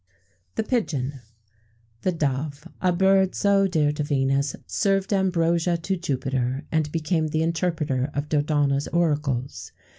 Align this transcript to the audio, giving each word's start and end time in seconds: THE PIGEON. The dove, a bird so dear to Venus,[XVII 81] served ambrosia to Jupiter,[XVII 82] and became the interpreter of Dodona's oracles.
THE 0.55 0.63
PIGEON. 0.63 1.19
The 2.01 2.11
dove, 2.11 2.67
a 2.81 2.91
bird 2.91 3.35
so 3.35 3.67
dear 3.67 3.91
to 3.91 4.03
Venus,[XVII 4.03 4.57
81] 4.61 4.63
served 4.67 5.13
ambrosia 5.13 5.77
to 5.77 5.95
Jupiter,[XVII 5.95 6.53
82] 6.65 6.67
and 6.71 6.91
became 6.91 7.27
the 7.27 7.43
interpreter 7.43 8.09
of 8.15 8.27
Dodona's 8.27 8.87
oracles. 8.87 9.71